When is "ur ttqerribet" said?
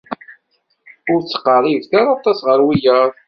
1.11-1.91